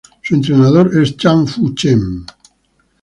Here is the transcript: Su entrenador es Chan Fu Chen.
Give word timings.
Su 0.23 0.33
entrenador 0.33 0.97
es 0.99 1.15
Chan 1.15 1.45
Fu 1.45 1.75
Chen. 1.75 2.25